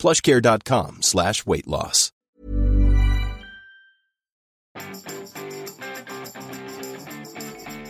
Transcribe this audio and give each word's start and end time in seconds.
plushcare.com 0.00 0.98
slash 1.02 1.44
weight 1.46 1.66
loss. 1.66 2.10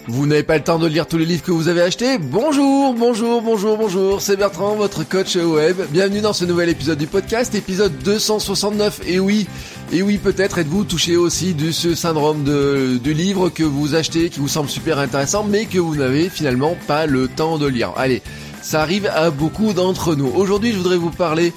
Vous 0.08 0.26
n'avez 0.26 0.42
pas 0.42 0.58
le 0.58 0.64
temps 0.64 0.80
de 0.80 0.88
lire 0.88 1.06
tous 1.06 1.18
les 1.18 1.24
livres 1.24 1.44
que 1.44 1.52
vous 1.52 1.68
avez 1.68 1.82
achetés? 1.82 2.18
Bonjour, 2.18 2.94
bonjour, 2.94 3.42
bonjour, 3.42 3.76
bonjour, 3.76 4.20
c'est 4.20 4.36
Bertrand, 4.36 4.74
votre 4.74 5.08
coach 5.08 5.36
web. 5.36 5.76
Bienvenue 5.90 6.20
dans 6.20 6.32
ce 6.32 6.44
nouvel 6.44 6.68
épisode 6.68 6.98
du 6.98 7.06
podcast, 7.06 7.54
épisode 7.54 7.96
269. 8.02 9.02
Et 9.06 9.20
oui, 9.20 9.46
et 9.92 10.02
oui, 10.02 10.18
peut-être 10.18 10.58
êtes-vous 10.58 10.82
touché 10.82 11.16
aussi 11.16 11.54
de 11.54 11.70
ce 11.70 11.94
syndrome 11.94 12.42
de, 12.42 12.98
du 13.00 13.14
livre 13.14 13.50
que 13.50 13.62
vous 13.62 13.94
achetez, 13.94 14.30
qui 14.30 14.40
vous 14.40 14.48
semble 14.48 14.68
super 14.68 14.98
intéressant, 14.98 15.44
mais 15.44 15.66
que 15.66 15.78
vous 15.78 15.94
n'avez 15.94 16.28
finalement 16.28 16.76
pas 16.88 17.06
le 17.06 17.28
temps 17.28 17.58
de 17.58 17.68
lire. 17.68 17.92
Allez, 17.96 18.20
ça 18.62 18.82
arrive 18.82 19.06
à 19.06 19.30
beaucoup 19.30 19.72
d'entre 19.74 20.16
nous. 20.16 20.32
Aujourd'hui, 20.34 20.72
je 20.72 20.78
voudrais 20.78 20.96
vous 20.96 21.10
parler 21.10 21.52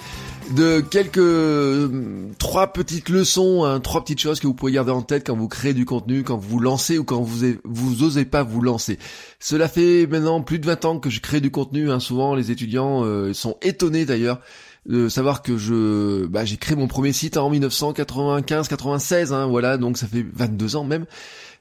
de 0.51 0.81
quelques 0.81 1.17
euh, 1.17 1.89
trois 2.37 2.73
petites 2.73 3.09
leçons, 3.09 3.63
hein, 3.63 3.79
trois 3.79 4.01
petites 4.01 4.19
choses 4.19 4.39
que 4.39 4.47
vous 4.47 4.53
pouvez 4.53 4.71
garder 4.71 4.91
en 4.91 5.01
tête 5.01 5.25
quand 5.25 5.35
vous 5.35 5.47
créez 5.47 5.73
du 5.73 5.85
contenu, 5.85 6.23
quand 6.23 6.37
vous 6.37 6.49
vous 6.49 6.59
lancez 6.59 6.97
ou 6.97 7.03
quand 7.03 7.21
vous 7.21 7.55
vous 7.63 8.03
osez 8.03 8.25
pas 8.25 8.43
vous 8.43 8.61
lancer. 8.61 8.99
Cela 9.39 9.67
fait 9.67 10.07
maintenant 10.07 10.41
plus 10.41 10.59
de 10.59 10.65
20 10.65 10.85
ans 10.85 10.99
que 10.99 11.09
je 11.09 11.19
crée 11.21 11.41
du 11.41 11.51
contenu. 11.51 11.91
Hein. 11.91 11.99
Souvent, 11.99 12.35
les 12.35 12.51
étudiants 12.51 13.03
euh, 13.03 13.33
sont 13.33 13.57
étonnés 13.61 14.05
d'ailleurs 14.05 14.39
de 14.85 15.07
savoir 15.09 15.41
que 15.41 15.57
je 15.57 16.25
bah, 16.25 16.45
j'ai 16.45 16.57
créé 16.57 16.75
mon 16.75 16.87
premier 16.87 17.13
site 17.13 17.37
en 17.37 17.51
1995-96. 17.51 19.31
Hein, 19.33 19.47
voilà, 19.47 19.77
donc 19.77 19.97
ça 19.97 20.07
fait 20.07 20.25
22 20.33 20.75
ans 20.75 20.83
même. 20.83 21.05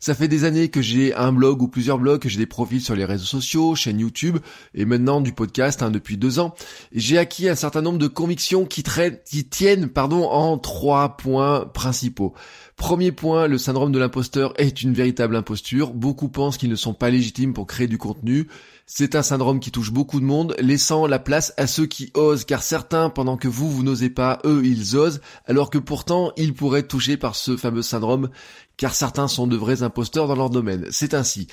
Ça 0.01 0.17
fait 0.17 0.27
des 0.27 0.43
années 0.43 0.69
que 0.69 0.83
j'ai 0.83 1.15
un 1.15 1.33
blog 1.33 1.63
ou 1.63 1.69
plusieurs 1.69 1.97
blogs, 1.97 2.21
que 2.21 2.29
j'ai 2.29 2.41
des 2.41 2.47
profils 2.47 2.81
sur 2.81 2.97
les 2.97 3.05
réseaux 3.05 3.25
sociaux, 3.25 3.77
chaîne 3.77 4.01
YouTube 4.01 4.39
et 4.75 4.85
maintenant 4.85 5.21
du 5.21 5.33
podcast 5.33 5.81
hein, 5.81 5.93
depuis 5.93 6.17
deux 6.17 6.41
ans. 6.41 6.57
J'ai 6.91 7.19
acquis 7.19 7.49
un 7.49 7.55
certain 7.55 7.83
nombre 7.83 7.99
de 7.99 8.09
convictions 8.09 8.65
qui, 8.65 8.83
qui 9.25 9.45
tiennent 9.45 9.89
pardon, 9.89 10.25
en 10.25 10.59
trois 10.59 11.17
points 11.17 11.67
principaux. 11.73 12.35
Premier 12.75 13.13
point, 13.13 13.47
le 13.47 13.59
syndrome 13.59 13.93
de 13.93 13.99
l'imposteur 14.01 14.55
est 14.57 14.83
une 14.83 14.93
véritable 14.93 15.37
imposture. 15.37 15.93
Beaucoup 15.93 16.29
pensent 16.29 16.57
qu'ils 16.57 16.71
ne 16.71 16.75
sont 16.75 16.95
pas 16.95 17.11
légitimes 17.11 17.55
pour 17.55 17.69
créer 17.69 17.87
du 17.87 17.97
contenu. 17.97 18.49
C'est 18.95 19.15
un 19.15 19.23
syndrome 19.23 19.59
qui 19.59 19.71
touche 19.71 19.91
beaucoup 19.91 20.21
de 20.21 20.27
monde, 20.27 20.55
laissant 20.59 21.07
la 21.07 21.19
place 21.19 21.55
à 21.57 21.67
ceux 21.67 21.87
qui 21.87 22.11
osent, 22.13 22.45
car 22.45 22.63
certains, 22.63 23.09
pendant 23.09 23.39
que 23.39 23.49
vous, 23.49 23.71
vous 23.71 23.83
n'osez 23.83 24.11
pas, 24.11 24.39
eux, 24.45 24.61
ils 24.67 24.99
osent, 24.99 25.23
alors 25.47 25.71
que 25.71 25.79
pourtant, 25.79 26.33
ils 26.37 26.53
pourraient 26.53 26.81
être 26.81 26.89
touchés 26.89 27.17
par 27.17 27.35
ce 27.35 27.57
fameux 27.57 27.81
syndrome 27.81 28.29
car 28.77 28.95
certains 28.95 29.29
sont 29.29 29.47
de 29.47 29.57
vrais 29.57 29.83
imposteurs 29.83 30.27
dans 30.27 30.35
leur 30.35 30.51
domaine. 30.51 30.87
C'est 30.91 31.15
ainsi. 31.15 31.47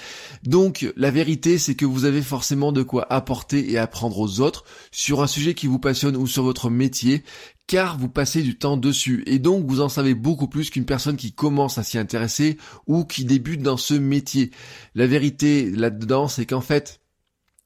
Donc 0.44 0.92
la 0.96 1.12
vérité 1.12 1.58
c'est 1.58 1.76
que 1.76 1.86
vous 1.86 2.06
avez 2.06 2.22
forcément 2.22 2.72
de 2.72 2.82
quoi 2.82 3.06
apporter 3.12 3.72
et 3.72 3.78
apprendre 3.78 4.20
aux 4.20 4.40
autres 4.40 4.64
sur 4.92 5.22
un 5.22 5.28
sujet 5.28 5.54
qui 5.54 5.68
vous 5.68 5.80
passionne 5.80 6.18
ou 6.18 6.28
sur 6.28 6.44
votre 6.44 6.70
métier, 6.70 7.24
car 7.68 7.98
vous 7.98 8.10
passez 8.10 8.42
du 8.42 8.58
temps 8.58 8.78
dessus 8.78 9.24
et 9.28 9.38
donc 9.38 9.66
vous 9.68 9.82
en 9.82 9.90
savez 9.90 10.16
beaucoup 10.16 10.48
plus 10.48 10.70
qu'une 10.70 10.86
personne 10.86 11.18
qui 11.18 11.32
commence 11.32 11.78
à 11.78 11.84
s'y 11.84 11.98
intéresser 11.98 12.58
ou 12.88 13.06
qui 13.06 13.26
débute 13.26 13.62
dans 13.62 13.78
ce 13.78 13.94
métier. 13.94 14.52
La 14.96 15.06
vérité 15.06 15.70
là-dedans 15.70 16.28
c'est 16.28 16.46
qu'en 16.46 16.62
fait 16.62 16.99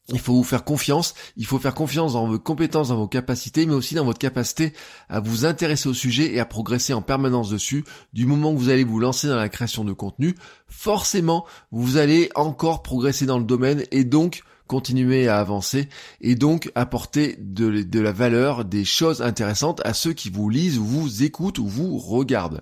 il 0.10 0.20
faut 0.20 0.34
vous 0.34 0.44
faire 0.44 0.66
confiance, 0.66 1.14
il 1.38 1.46
faut 1.46 1.60
faire 1.60 1.74
confiance 1.74 2.14
dans 2.14 2.28
vos 2.28 2.40
compétences, 2.40 2.90
dans 2.90 2.98
vos 2.98 3.08
capacités, 3.08 3.66
mais 3.66 3.74
aussi 3.74 3.96
dans 3.96 4.04
votre 4.04 4.20
capacité 4.20 4.74
à 5.08 5.22
vous 5.22 5.46
intéresser 5.46 5.88
au 5.88 5.94
sujet 5.94 6.34
et 6.34 6.40
à 6.40 6.46
progresser 6.46 6.94
en 6.94 7.02
permanence 7.02 7.50
dessus. 7.50 7.86
Du 8.12 8.26
moment 8.26 8.54
que 8.54 8.60
vous 8.60 8.70
allez 8.70 8.84
vous 8.84 9.00
lancer 9.00 9.28
dans 9.28 9.38
la 9.38 9.50
création 9.50 9.86
de 9.86 9.94
contenu, 9.94 10.36
forcément, 10.68 11.46
vous 11.72 11.98
allez 11.98 12.30
encore 12.36 12.84
progresser 12.84 13.26
dans 13.26 13.40
le 13.40 13.46
domaine 13.46 13.84
et 13.92 14.04
donc 14.04 14.44
continuer 14.68 15.28
à 15.28 15.40
avancer 15.40 15.88
et 16.20 16.36
donc 16.36 16.72
apporter 16.76 17.38
de, 17.40 18.00
la 18.00 18.12
valeur, 18.12 18.66
des 18.66 18.86
choses 18.86 19.22
intéressantes 19.22 19.82
à 19.86 19.94
ceux 19.94 20.14
qui 20.14 20.30
vous 20.30 20.50
lisent 20.50 20.80
ou 20.80 20.86
vous 20.86 21.24
écoutent 21.24 21.60
ou 21.60 21.68
vous 21.68 21.98
regardent. 21.98 22.62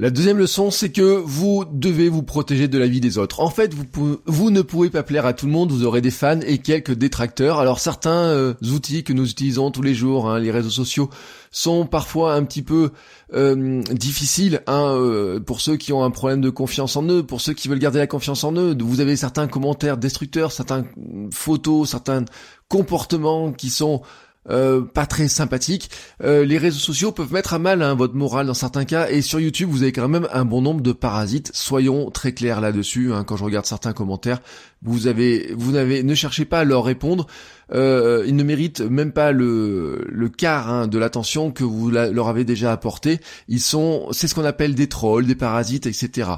La 0.00 0.10
deuxième 0.10 0.38
leçon, 0.38 0.70
c'est 0.70 0.90
que 0.90 1.20
vous 1.24 1.64
devez 1.72 2.08
vous 2.08 2.22
protéger 2.22 2.68
de 2.68 2.78
la 2.78 2.86
vie 2.86 3.00
des 3.00 3.18
autres. 3.18 3.40
En 3.40 3.50
fait, 3.50 3.74
vous, 3.74 4.50
ne 4.52 4.62
pouvez 4.62 4.90
pas 4.90 5.02
plaire 5.02 5.26
à 5.26 5.32
tout 5.32 5.46
le 5.46 5.50
monde, 5.50 5.72
vous 5.72 5.84
aurez 5.84 6.00
des 6.00 6.12
fans 6.12 6.38
et 6.46 6.58
quelques 6.58 6.94
détracteurs. 6.94 7.58
Alors 7.58 7.80
certains 7.80 8.26
euh, 8.26 8.54
outils 8.62 9.02
que 9.02 9.12
nous 9.12 9.28
utilisons 9.28 9.72
tous 9.72 9.82
les 9.82 9.96
jours, 9.96 10.30
hein, 10.30 10.38
les 10.38 10.52
réseaux 10.52 10.70
sociaux, 10.70 11.10
sont 11.50 11.84
parfois 11.84 12.34
un 12.34 12.44
petit 12.44 12.62
peu 12.62 12.92
euh, 13.34 13.82
difficiles 13.90 14.62
hein, 14.68 14.94
euh, 14.94 15.40
pour 15.40 15.60
ceux 15.60 15.76
qui 15.76 15.92
ont 15.92 16.04
un 16.04 16.12
problème 16.12 16.42
de 16.42 16.50
confiance 16.50 16.94
en 16.94 17.02
eux, 17.08 17.24
pour 17.24 17.40
ceux 17.40 17.52
qui 17.52 17.66
veulent 17.66 17.80
garder 17.80 17.98
la 17.98 18.06
confiance 18.06 18.44
en 18.44 18.52
eux. 18.52 18.76
Vous 18.80 19.00
avez 19.00 19.16
certains 19.16 19.48
commentaires 19.48 19.96
destructeurs, 19.96 20.52
certaines 20.52 20.86
photos, 21.32 21.90
certains 21.90 22.24
comportements 22.68 23.50
qui 23.50 23.68
sont 23.68 24.02
euh, 24.50 24.80
pas 24.80 25.06
très 25.06 25.28
sympathique. 25.28 25.90
Euh, 26.22 26.44
les 26.44 26.56
réseaux 26.58 26.78
sociaux 26.78 27.12
peuvent 27.12 27.32
mettre 27.32 27.52
à 27.54 27.58
mal 27.58 27.82
hein, 27.82 27.94
votre 27.94 28.14
morale 28.14 28.46
dans 28.46 28.54
certains 28.54 28.84
cas 28.84 29.08
et 29.10 29.20
sur 29.20 29.40
YouTube 29.40 29.68
vous 29.70 29.82
avez 29.82 29.92
quand 29.92 30.08
même 30.08 30.28
un 30.32 30.44
bon 30.44 30.62
nombre 30.62 30.80
de 30.80 30.92
parasites. 30.92 31.50
Soyons 31.54 32.10
très 32.10 32.32
clairs 32.32 32.60
là-dessus. 32.60 33.12
Hein, 33.12 33.24
quand 33.24 33.36
je 33.36 33.44
regarde 33.44 33.66
certains 33.66 33.92
commentaires, 33.92 34.40
vous 34.82 35.06
avez, 35.06 35.52
vous 35.56 35.72
n'avez, 35.72 36.02
ne 36.02 36.14
cherchez 36.14 36.44
pas 36.44 36.60
à 36.60 36.64
leur 36.64 36.84
répondre. 36.84 37.26
Euh, 37.74 38.24
ils 38.26 38.34
ne 38.34 38.42
méritent 38.42 38.80
même 38.80 39.12
pas 39.12 39.32
le, 39.32 40.06
le 40.08 40.28
quart 40.28 40.70
hein, 40.70 40.86
de 40.86 40.98
l'attention 40.98 41.50
que 41.50 41.64
vous 41.64 41.90
leur 41.90 42.28
avez 42.28 42.44
déjà 42.44 42.72
apporté. 42.72 43.20
Ils 43.48 43.60
sont, 43.60 44.06
c'est 44.12 44.28
ce 44.28 44.34
qu'on 44.34 44.44
appelle 44.44 44.74
des 44.74 44.88
trolls, 44.88 45.26
des 45.26 45.34
parasites, 45.34 45.86
etc. 45.86 46.30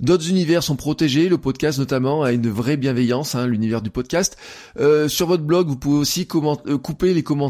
D'autres 0.00 0.28
univers 0.28 0.62
sont 0.62 0.74
protégés. 0.74 1.28
Le 1.28 1.38
podcast 1.38 1.78
notamment 1.78 2.22
a 2.22 2.32
une 2.32 2.48
vraie 2.48 2.76
bienveillance, 2.76 3.34
hein, 3.34 3.46
l'univers 3.46 3.82
du 3.82 3.90
podcast. 3.90 4.36
Euh, 4.80 5.06
sur 5.06 5.26
votre 5.26 5.44
blog, 5.44 5.68
vous 5.68 5.76
pouvez 5.76 5.98
aussi 5.98 6.26
euh, 6.66 6.78
couper 6.78 7.14
les 7.14 7.22
commentaires, 7.22 7.41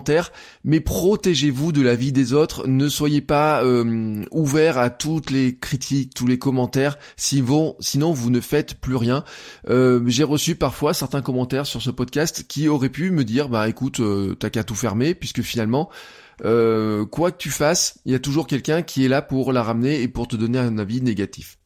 mais 0.64 0.80
protégez-vous 0.80 1.72
de 1.72 1.82
la 1.82 1.94
vie 1.94 2.12
des 2.12 2.32
autres. 2.32 2.66
Ne 2.66 2.88
soyez 2.88 3.20
pas 3.20 3.64
euh, 3.64 4.24
ouvert 4.30 4.78
à 4.78 4.90
toutes 4.90 5.30
les 5.30 5.56
critiques, 5.56 6.14
tous 6.14 6.26
les 6.26 6.38
commentaires. 6.38 6.98
Sinon, 7.16 7.76
sinon 7.80 8.12
vous 8.12 8.30
ne 8.30 8.40
faites 8.40 8.74
plus 8.74 8.96
rien. 8.96 9.24
Euh, 9.68 10.02
j'ai 10.06 10.24
reçu 10.24 10.54
parfois 10.54 10.94
certains 10.94 11.22
commentaires 11.22 11.66
sur 11.66 11.82
ce 11.82 11.90
podcast 11.90 12.44
qui 12.46 12.68
auraient 12.68 12.88
pu 12.88 13.10
me 13.10 13.24
dire 13.24 13.48
bah 13.48 13.68
écoute 13.68 14.00
euh, 14.00 14.34
t'as 14.34 14.50
qu'à 14.50 14.64
tout 14.64 14.74
fermer 14.74 15.14
puisque 15.14 15.42
finalement 15.42 15.90
euh, 16.44 17.04
quoi 17.06 17.30
que 17.30 17.38
tu 17.38 17.50
fasses 17.50 17.98
il 18.04 18.12
y 18.12 18.14
a 18.14 18.18
toujours 18.18 18.46
quelqu'un 18.46 18.82
qui 18.82 19.04
est 19.04 19.08
là 19.08 19.22
pour 19.22 19.52
la 19.52 19.62
ramener 19.62 20.02
et 20.02 20.08
pour 20.08 20.28
te 20.28 20.36
donner 20.36 20.58
un 20.58 20.78
avis 20.78 21.02
négatif. 21.02 21.58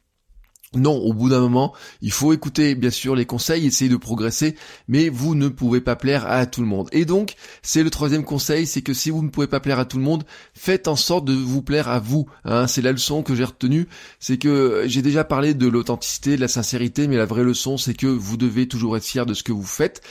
Non, 0.75 0.97
au 0.97 1.13
bout 1.13 1.29
d'un 1.29 1.39
moment, 1.39 1.73
il 2.01 2.11
faut 2.11 2.33
écouter 2.33 2.75
bien 2.75 2.89
sûr 2.89 3.15
les 3.15 3.25
conseils, 3.25 3.65
essayer 3.65 3.89
de 3.89 3.95
progresser, 3.95 4.55
mais 4.89 5.07
vous 5.07 5.33
ne 5.33 5.47
pouvez 5.47 5.79
pas 5.79 5.95
plaire 5.95 6.27
à 6.27 6.45
tout 6.45 6.59
le 6.59 6.67
monde. 6.67 6.89
Et 6.91 7.05
donc, 7.05 7.35
c'est 7.61 7.83
le 7.83 7.89
troisième 7.89 8.25
conseil, 8.25 8.67
c'est 8.67 8.81
que 8.81 8.93
si 8.93 9.09
vous 9.09 9.23
ne 9.23 9.29
pouvez 9.29 9.47
pas 9.47 9.61
plaire 9.61 9.79
à 9.79 9.85
tout 9.85 9.95
le 9.95 10.03
monde, 10.03 10.25
faites 10.53 10.89
en 10.89 10.97
sorte 10.97 11.23
de 11.23 11.31
vous 11.31 11.61
plaire 11.61 11.87
à 11.87 11.99
vous. 11.99 12.27
Hein. 12.43 12.67
c'est 12.67 12.81
la 12.81 12.91
leçon 12.91 13.23
que 13.23 13.33
j'ai 13.33 13.45
retenue, 13.45 13.87
c'est 14.19 14.37
que 14.37 14.83
j'ai 14.87 15.01
déjà 15.01 15.23
parlé 15.23 15.53
de 15.53 15.67
l'authenticité, 15.67 16.35
de 16.35 16.41
la 16.41 16.49
sincérité, 16.49 17.07
mais 17.07 17.15
la 17.15 17.25
vraie 17.25 17.45
leçon, 17.45 17.77
c'est 17.77 17.93
que 17.93 18.07
vous 18.07 18.35
devez 18.35 18.67
toujours 18.67 18.97
être 18.97 19.05
fier 19.05 19.25
de 19.25 19.33
ce 19.33 19.43
que 19.43 19.53
vous 19.53 19.63
faites. 19.63 20.01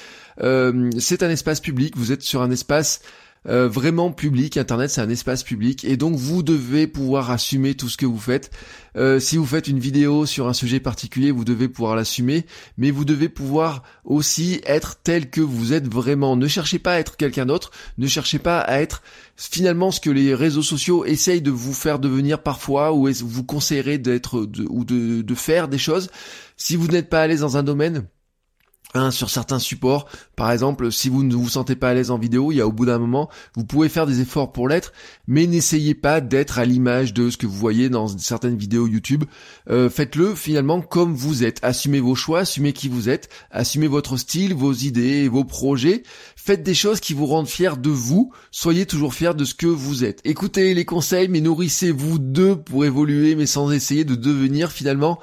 Euh, 0.40 0.90
c'est 0.98 1.22
un 1.22 1.30
espace 1.30 1.60
public, 1.60 1.98
vous 1.98 2.12
êtes 2.12 2.22
sur 2.22 2.40
un 2.40 2.50
espace 2.50 3.02
euh, 3.48 3.68
vraiment 3.68 4.12
public. 4.12 4.56
Internet, 4.56 4.90
c'est 4.90 5.00
un 5.00 5.08
espace 5.08 5.42
public 5.42 5.84
et 5.84 5.96
donc 5.96 6.16
vous 6.16 6.42
devez 6.42 6.86
pouvoir 6.86 7.30
assumer 7.30 7.74
tout 7.74 7.88
ce 7.88 7.96
que 7.96 8.06
vous 8.06 8.18
faites. 8.18 8.50
Euh, 8.96 9.20
si 9.20 9.36
vous 9.36 9.46
faites 9.46 9.68
une 9.68 9.78
vidéo 9.78 10.26
sur 10.26 10.48
un 10.48 10.52
sujet 10.52 10.80
particulier, 10.80 11.30
vous 11.30 11.44
devez 11.44 11.68
pouvoir 11.68 11.96
l'assumer, 11.96 12.46
mais 12.78 12.90
vous 12.90 13.04
devez 13.04 13.28
pouvoir 13.28 13.82
aussi 14.04 14.60
être 14.64 14.96
tel 15.02 15.30
que 15.30 15.40
vous 15.40 15.72
êtes 15.72 15.92
vraiment. 15.92 16.36
Ne 16.36 16.48
cherchez 16.48 16.78
pas 16.78 16.94
à 16.94 16.98
être 16.98 17.16
quelqu'un 17.16 17.46
d'autre, 17.46 17.70
ne 17.98 18.06
cherchez 18.06 18.38
pas 18.38 18.60
à 18.60 18.80
être 18.80 19.02
finalement 19.36 19.90
ce 19.90 20.00
que 20.00 20.10
les 20.10 20.34
réseaux 20.34 20.62
sociaux 20.62 21.04
essayent 21.04 21.42
de 21.42 21.50
vous 21.50 21.74
faire 21.74 21.98
devenir 21.98 22.42
parfois 22.42 22.94
ou 22.94 23.08
vous 23.12 23.44
conseillerez 23.44 23.98
d'être 23.98 24.40
ou 24.68 24.84
de, 24.84 25.22
de 25.22 25.34
faire 25.34 25.68
des 25.68 25.78
choses. 25.78 26.10
Si 26.56 26.76
vous 26.76 26.88
n'êtes 26.88 27.10
pas 27.10 27.20
à 27.20 27.26
l'aise 27.26 27.40
dans 27.40 27.56
un 27.58 27.62
domaine, 27.62 28.06
sur 29.10 29.30
certains 29.30 29.58
supports. 29.58 30.06
Par 30.36 30.50
exemple, 30.50 30.90
si 30.90 31.08
vous 31.08 31.22
ne 31.22 31.34
vous 31.34 31.48
sentez 31.48 31.76
pas 31.76 31.90
à 31.90 31.94
l'aise 31.94 32.10
en 32.10 32.18
vidéo, 32.18 32.52
il 32.52 32.56
y 32.56 32.60
a 32.60 32.66
au 32.66 32.72
bout 32.72 32.86
d'un 32.86 32.98
moment, 32.98 33.28
vous 33.54 33.64
pouvez 33.64 33.88
faire 33.88 34.06
des 34.06 34.20
efforts 34.20 34.52
pour 34.52 34.68
l'être, 34.68 34.92
mais 35.26 35.46
n'essayez 35.46 35.94
pas 35.94 36.20
d'être 36.20 36.58
à 36.58 36.64
l'image 36.64 37.12
de 37.12 37.30
ce 37.30 37.36
que 37.36 37.46
vous 37.46 37.56
voyez 37.56 37.88
dans 37.88 38.08
certaines 38.08 38.56
vidéos 38.56 38.86
YouTube. 38.86 39.24
Euh, 39.70 39.90
faites-le 39.90 40.34
finalement 40.34 40.80
comme 40.80 41.14
vous 41.14 41.44
êtes. 41.44 41.58
Assumez 41.62 42.00
vos 42.00 42.14
choix, 42.14 42.40
assumez 42.40 42.72
qui 42.72 42.88
vous 42.88 43.08
êtes, 43.08 43.28
assumez 43.50 43.86
votre 43.86 44.16
style, 44.16 44.54
vos 44.54 44.72
idées, 44.72 45.28
vos 45.28 45.44
projets. 45.44 46.02
Faites 46.36 46.62
des 46.62 46.74
choses 46.74 47.00
qui 47.00 47.12
vous 47.12 47.26
rendent 47.26 47.48
fiers 47.48 47.76
de 47.78 47.90
vous. 47.90 48.32
Soyez 48.50 48.86
toujours 48.86 49.14
fiers 49.14 49.34
de 49.34 49.44
ce 49.44 49.54
que 49.54 49.66
vous 49.66 50.04
êtes. 50.04 50.20
Écoutez 50.24 50.74
les 50.74 50.84
conseils, 50.84 51.28
mais 51.28 51.40
nourrissez-vous 51.40 52.18
d'eux 52.18 52.56
pour 52.56 52.84
évoluer, 52.84 53.34
mais 53.34 53.46
sans 53.46 53.72
essayer 53.72 54.04
de 54.04 54.14
devenir 54.14 54.70
finalement 54.70 55.18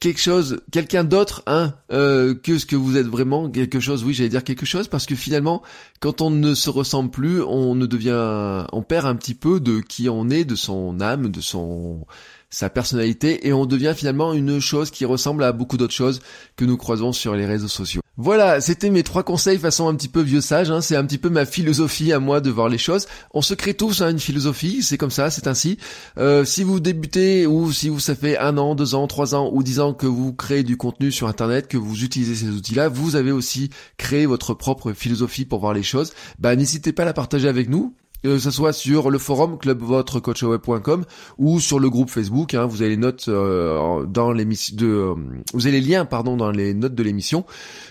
quelque 0.00 0.20
chose, 0.20 0.60
quelqu'un 0.70 1.04
d'autre, 1.04 1.42
hein, 1.46 1.74
euh, 1.92 2.34
que 2.34 2.58
ce 2.58 2.66
que 2.66 2.76
vous 2.76 2.96
êtes 2.96 3.06
vraiment, 3.06 3.50
quelque 3.50 3.80
chose. 3.80 4.04
Oui, 4.04 4.14
j'allais 4.14 4.28
dire 4.28 4.44
quelque 4.44 4.66
chose 4.66 4.88
parce 4.88 5.06
que 5.06 5.14
finalement, 5.14 5.62
quand 6.00 6.20
on 6.20 6.30
ne 6.30 6.54
se 6.54 6.70
ressemble 6.70 7.10
plus, 7.10 7.42
on 7.42 7.74
ne 7.74 7.86
devient, 7.86 8.66
on 8.72 8.82
perd 8.82 9.06
un 9.06 9.16
petit 9.16 9.34
peu 9.34 9.60
de 9.60 9.80
qui 9.80 10.08
on 10.08 10.30
est, 10.30 10.44
de 10.44 10.54
son 10.54 11.00
âme, 11.00 11.30
de 11.30 11.40
son 11.40 12.06
sa 12.50 12.70
personnalité 12.70 13.46
et 13.46 13.52
on 13.52 13.66
devient 13.66 13.92
finalement 13.94 14.32
une 14.32 14.58
chose 14.58 14.90
qui 14.90 15.04
ressemble 15.04 15.44
à 15.44 15.52
beaucoup 15.52 15.76
d'autres 15.76 15.92
choses 15.92 16.20
que 16.56 16.64
nous 16.64 16.78
croisons 16.78 17.12
sur 17.12 17.34
les 17.34 17.44
réseaux 17.44 17.68
sociaux. 17.68 18.00
Voilà, 18.20 18.60
c'était 18.60 18.90
mes 18.90 19.04
trois 19.04 19.22
conseils 19.22 19.58
façon 19.58 19.86
un 19.86 19.94
petit 19.94 20.08
peu 20.08 20.20
vieux 20.20 20.40
sage, 20.40 20.72
hein. 20.72 20.80
c'est 20.80 20.96
un 20.96 21.04
petit 21.04 21.18
peu 21.18 21.30
ma 21.30 21.46
philosophie 21.46 22.12
à 22.12 22.18
moi 22.18 22.40
de 22.40 22.50
voir 22.50 22.68
les 22.68 22.76
choses. 22.76 23.06
On 23.32 23.42
se 23.42 23.54
crée 23.54 23.74
tous 23.74 24.02
hein, 24.02 24.10
une 24.10 24.18
philosophie, 24.18 24.82
c'est 24.82 24.98
comme 24.98 25.12
ça, 25.12 25.30
c'est 25.30 25.46
ainsi. 25.46 25.78
Euh, 26.18 26.44
si 26.44 26.64
vous 26.64 26.80
débutez 26.80 27.46
ou 27.46 27.70
si 27.70 27.88
vous 27.88 28.00
ça 28.00 28.16
fait 28.16 28.36
un 28.36 28.58
an, 28.58 28.74
deux 28.74 28.96
ans, 28.96 29.06
trois 29.06 29.36
ans 29.36 29.50
ou 29.52 29.62
dix 29.62 29.78
ans 29.78 29.94
que 29.94 30.08
vous 30.08 30.32
créez 30.32 30.64
du 30.64 30.76
contenu 30.76 31.12
sur 31.12 31.28
internet, 31.28 31.68
que 31.68 31.76
vous 31.76 32.02
utilisez 32.02 32.34
ces 32.34 32.50
outils-là, 32.50 32.88
vous 32.88 33.14
avez 33.14 33.30
aussi 33.30 33.70
créé 33.98 34.26
votre 34.26 34.52
propre 34.52 34.92
philosophie 34.94 35.44
pour 35.44 35.60
voir 35.60 35.72
les 35.72 35.84
choses. 35.84 36.12
Bah 36.40 36.56
n'hésitez 36.56 36.92
pas 36.92 37.04
à 37.04 37.06
la 37.06 37.12
partager 37.12 37.46
avec 37.46 37.68
nous 37.68 37.94
que 38.22 38.38
ce 38.38 38.50
soit 38.50 38.72
sur 38.72 39.10
le 39.10 39.18
forum 39.18 39.58
clubvotrecoachweb.com 39.58 41.04
ou 41.38 41.60
sur 41.60 41.78
le 41.78 41.90
groupe 41.90 42.10
Facebook. 42.10 42.54
Hein, 42.54 42.66
vous 42.66 42.82
avez 42.82 42.90
les 42.90 42.96
notes 42.96 43.26
euh, 43.28 44.04
dans 44.06 44.34
euh, 44.34 45.14
vous 45.54 45.66
avez 45.66 45.80
les 45.80 45.86
liens 45.86 46.04
pardon 46.04 46.36
dans 46.36 46.50
les 46.50 46.74
notes 46.74 46.94
de 46.94 47.02
l'émission. 47.02 47.44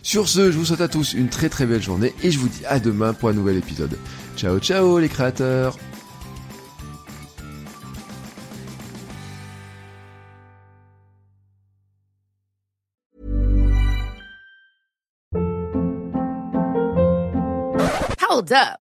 Sur 0.03 0.27
ce, 0.27 0.51
je 0.51 0.57
vous 0.57 0.65
souhaite 0.65 0.81
à 0.81 0.87
tous 0.87 1.13
une 1.13 1.29
très 1.29 1.49
très 1.49 1.65
belle 1.65 1.81
journée 1.81 2.13
et 2.23 2.31
je 2.31 2.39
vous 2.39 2.49
dis 2.49 2.65
à 2.65 2.79
demain 2.79 3.13
pour 3.13 3.29
un 3.29 3.33
nouvel 3.33 3.57
épisode. 3.57 3.97
Ciao 4.35 4.59
ciao 4.59 4.99
les 4.99 5.09
créateurs. 5.09 5.77
Hold 18.29 18.51
up. 18.51 18.86